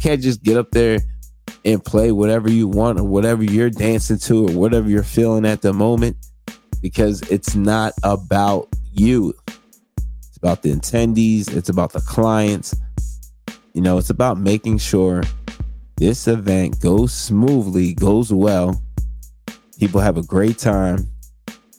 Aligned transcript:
can't 0.00 0.20
just 0.20 0.42
get 0.42 0.56
up 0.56 0.70
there 0.70 0.98
and 1.64 1.84
play 1.84 2.12
whatever 2.12 2.50
you 2.50 2.68
want 2.68 2.98
or 2.98 3.04
whatever 3.04 3.42
you're 3.42 3.70
dancing 3.70 4.18
to 4.18 4.48
or 4.48 4.52
whatever 4.52 4.88
you're 4.88 5.02
feeling 5.02 5.44
at 5.44 5.62
the 5.62 5.72
moment 5.72 6.16
because 6.80 7.22
it's 7.22 7.54
not 7.54 7.92
about 8.02 8.68
you. 8.92 9.34
It's 9.48 10.36
about 10.36 10.62
the 10.62 10.72
attendees, 10.72 11.54
it's 11.54 11.68
about 11.68 11.92
the 11.92 12.00
clients. 12.00 12.74
You 13.74 13.82
know, 13.82 13.98
it's 13.98 14.10
about 14.10 14.38
making 14.38 14.78
sure 14.78 15.22
this 15.96 16.28
event 16.28 16.80
goes 16.80 17.12
smoothly, 17.12 17.94
goes 17.94 18.32
well. 18.32 18.82
People 19.78 20.00
have 20.00 20.16
a 20.16 20.22
great 20.22 20.58
time. 20.58 21.08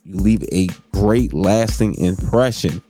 You 0.03 0.15
leave 0.15 0.43
a 0.51 0.67
great 0.91 1.33
lasting 1.33 1.95
impression. 1.95 2.81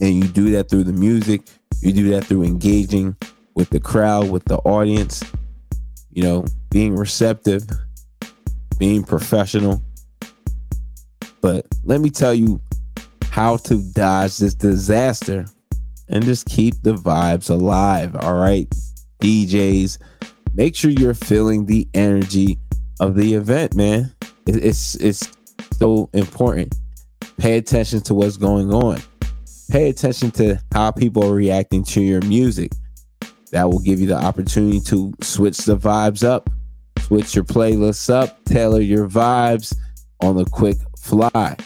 And 0.00 0.14
you 0.14 0.24
do 0.24 0.50
that 0.52 0.70
through 0.70 0.84
the 0.84 0.92
music, 0.92 1.42
you 1.82 1.92
do 1.92 2.10
that 2.10 2.24
through 2.24 2.44
engaging 2.44 3.16
with 3.54 3.70
the 3.70 3.80
crowd, 3.80 4.30
with 4.30 4.44
the 4.44 4.58
audience, 4.58 5.22
you 6.10 6.22
know, 6.22 6.44
being 6.70 6.94
receptive, 6.94 7.62
being 8.78 9.02
professional. 9.02 9.82
But 11.40 11.66
let 11.84 12.00
me 12.00 12.10
tell 12.10 12.34
you 12.34 12.60
how 13.30 13.56
to 13.58 13.82
dodge 13.92 14.38
this 14.38 14.54
disaster 14.54 15.46
and 16.08 16.24
just 16.24 16.46
keep 16.46 16.74
the 16.82 16.94
vibes 16.94 17.50
alive. 17.50 18.16
All 18.16 18.34
right, 18.34 18.68
DJs, 19.22 19.98
make 20.54 20.74
sure 20.74 20.90
you're 20.90 21.14
feeling 21.14 21.66
the 21.66 21.88
energy 21.94 22.58
of 22.98 23.14
the 23.14 23.34
event, 23.34 23.74
man. 23.74 24.12
It's 24.46 24.96
it's 24.96 25.30
so 25.78 26.10
important. 26.12 26.74
Pay 27.38 27.56
attention 27.56 28.00
to 28.02 28.14
what's 28.14 28.36
going 28.36 28.72
on. 28.72 29.00
Pay 29.70 29.88
attention 29.88 30.30
to 30.32 30.60
how 30.74 30.90
people 30.90 31.24
are 31.24 31.34
reacting 31.34 31.84
to 31.84 32.02
your 32.02 32.20
music. 32.22 32.72
That 33.52 33.68
will 33.68 33.80
give 33.80 34.00
you 34.00 34.06
the 34.06 34.16
opportunity 34.16 34.80
to 34.80 35.12
switch 35.22 35.58
the 35.58 35.76
vibes 35.76 36.24
up, 36.24 36.48
switch 37.00 37.34
your 37.34 37.44
playlists 37.44 38.08
up, 38.08 38.44
tailor 38.44 38.80
your 38.80 39.08
vibes 39.08 39.74
on 40.20 40.36
the 40.36 40.44
quick 40.44 40.76
fly. 40.98 41.56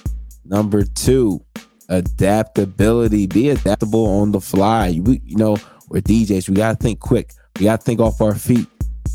Number 0.44 0.84
two, 0.84 1.44
adaptability. 1.88 3.26
Be 3.26 3.50
adaptable 3.50 4.06
on 4.06 4.32
the 4.32 4.40
fly. 4.40 5.00
We, 5.02 5.20
you 5.24 5.36
know, 5.36 5.56
we're 5.88 6.00
DJs. 6.00 6.48
We 6.48 6.54
gotta 6.54 6.76
think 6.76 7.00
quick. 7.00 7.32
We 7.58 7.64
gotta 7.64 7.82
think 7.82 8.00
off 8.00 8.20
our 8.20 8.34
feet. 8.34 8.66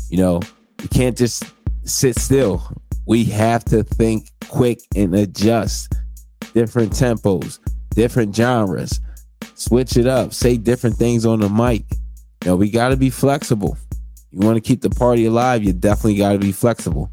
You 0.08 0.18
know, 0.18 0.40
we 0.80 0.88
can't 0.88 1.16
just 1.16 1.44
sit 1.84 2.18
still. 2.18 2.62
We 3.06 3.24
have 3.24 3.64
to 3.66 3.82
think 3.82 4.30
quick 4.48 4.80
and 4.94 5.14
adjust. 5.14 5.94
Different 6.54 6.92
tempos, 6.92 7.58
different 7.90 8.34
genres. 8.34 9.00
Switch 9.54 9.96
it 9.96 10.06
up. 10.06 10.32
Say 10.32 10.56
different 10.56 10.96
things 10.96 11.26
on 11.26 11.40
the 11.40 11.48
mic. 11.48 11.84
You 12.44 12.50
know, 12.50 12.56
we 12.56 12.70
gotta 12.70 12.96
be 12.96 13.10
flexible. 13.10 13.76
You 14.30 14.46
want 14.46 14.56
to 14.56 14.60
keep 14.60 14.80
the 14.80 14.90
party 14.90 15.26
alive, 15.26 15.62
you 15.64 15.72
definitely 15.72 16.16
gotta 16.16 16.38
be 16.38 16.52
flexible. 16.52 17.10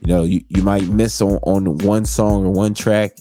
You 0.00 0.08
know, 0.08 0.22
you, 0.24 0.42
you 0.48 0.62
might 0.62 0.84
miss 0.84 1.20
on, 1.20 1.38
on 1.42 1.78
one 1.78 2.04
song 2.04 2.46
or 2.46 2.52
one 2.52 2.74
track 2.74 3.12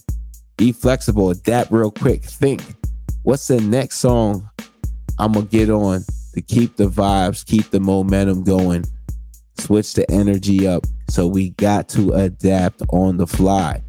be 0.58 0.72
flexible, 0.72 1.30
adapt 1.30 1.72
real 1.72 1.92
quick. 1.92 2.24
Think, 2.24 2.64
what's 3.24 3.48
the 3.48 3.62
next 3.62 3.98
song 3.98 4.50
I'm 5.20 5.34
gonna 5.34 5.46
get 5.46 5.70
on 5.70 6.04
to 6.34 6.42
keep 6.42 6.76
the 6.76 6.88
vibes, 6.88 7.46
keep 7.46 7.70
the 7.70 7.80
momentum 7.80 8.44
going, 8.44 8.86
switch 9.60 9.94
the 9.94 10.10
energy 10.12 10.68
up. 10.68 10.86
So 11.10 11.28
we 11.28 11.52
got 11.52 11.90
to 11.90 12.12
adapt 12.14 12.82
on 12.90 13.18
the 13.18 13.28
fly. 13.28 13.82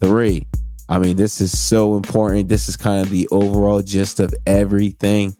Three, 0.00 0.46
I 0.88 0.98
mean, 0.98 1.16
this 1.16 1.40
is 1.40 1.58
so 1.58 1.96
important. 1.96 2.48
This 2.48 2.68
is 2.68 2.76
kind 2.76 3.00
of 3.00 3.10
the 3.10 3.28
overall 3.30 3.82
gist 3.82 4.20
of 4.20 4.34
everything. 4.46 5.36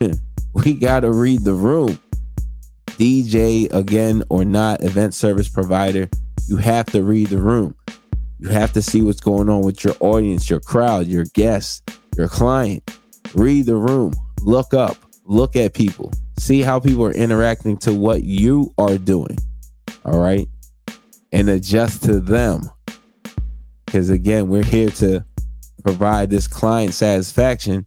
we 0.64 0.72
got 0.74 1.00
to 1.00 1.12
read 1.12 1.44
the 1.44 1.52
room. 1.52 1.98
DJ, 2.86 3.70
again, 3.74 4.22
or 4.30 4.44
not, 4.44 4.82
event 4.82 5.12
service 5.12 5.48
provider, 5.48 6.08
you 6.48 6.56
have 6.56 6.86
to 6.86 7.02
read 7.02 7.28
the 7.28 7.38
room. 7.38 7.74
You 8.38 8.48
have 8.48 8.72
to 8.72 8.80
see 8.80 9.02
what's 9.02 9.20
going 9.20 9.50
on 9.50 9.62
with 9.62 9.84
your 9.84 9.94
audience, 10.00 10.48
your 10.48 10.60
crowd, 10.60 11.06
your 11.06 11.24
guests, 11.34 11.82
your 12.16 12.28
client. 12.28 12.90
Read 13.34 13.66
the 13.66 13.76
room, 13.76 14.14
look 14.40 14.72
up, 14.72 14.96
look 15.26 15.56
at 15.56 15.74
people, 15.74 16.10
see 16.38 16.62
how 16.62 16.80
people 16.80 17.04
are 17.04 17.12
interacting 17.12 17.76
to 17.78 17.92
what 17.92 18.22
you 18.22 18.72
are 18.78 18.96
doing. 18.96 19.36
All 20.06 20.18
right. 20.18 20.48
And 21.32 21.50
adjust 21.50 22.02
to 22.04 22.18
them. 22.18 22.70
Because 23.84 24.08
again, 24.08 24.48
we're 24.48 24.64
here 24.64 24.90
to 24.90 25.24
provide 25.82 26.30
this 26.30 26.48
client 26.48 26.94
satisfaction. 26.94 27.84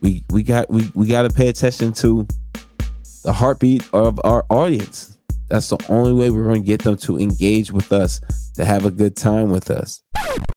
We 0.00 0.24
we 0.30 0.42
got 0.42 0.70
we, 0.70 0.90
we 0.94 1.06
got 1.06 1.22
to 1.22 1.30
pay 1.30 1.48
attention 1.48 1.92
to 1.94 2.26
the 3.24 3.32
heartbeat 3.32 3.88
of 3.92 4.20
our 4.24 4.44
audience. 4.50 5.16
That's 5.48 5.68
the 5.68 5.78
only 5.88 6.12
way 6.12 6.30
we're 6.30 6.44
going 6.44 6.62
to 6.62 6.66
get 6.66 6.82
them 6.82 6.96
to 6.98 7.18
engage 7.18 7.72
with 7.72 7.92
us, 7.92 8.20
to 8.54 8.64
have 8.64 8.84
a 8.84 8.90
good 8.90 9.16
time 9.16 9.50
with 9.50 9.70
us. 9.70 10.02